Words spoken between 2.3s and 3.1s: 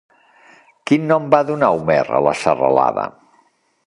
serralada?